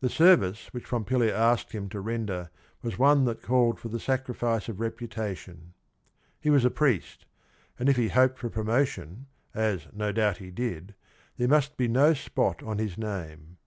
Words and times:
The 0.00 0.08
service 0.08 0.68
which 0.68 0.88
Pompilia 0.88 1.34
asked 1.36 1.72
him 1.72 1.90
to 1.90 2.00
render 2.00 2.48
was 2.80 2.98
one 2.98 3.26
that 3.26 3.42
called 3.42 3.78
for 3.78 3.90
the 3.90 4.00
sacrifice 4.00 4.70
of 4.70 4.80
reputation. 4.80 5.74
He 6.40 6.48
was 6.48 6.64
a 6.64 6.70
priest, 6.70 7.26
and 7.78 7.90
if 7.90 7.96
he 7.98 8.08
hoped 8.08 8.38
for 8.38 8.48
promotion, 8.48 9.26
as 9.52 9.86
no 9.92 10.12
doubt 10.12 10.38
he 10.38 10.50
did, 10.50 10.94
there 11.36 11.46
must 11.46 11.76
be 11.76 11.88
no 11.88 12.14
spot 12.14 12.62
on 12.62 12.78
his 12.78 12.96
name. 12.96 13.58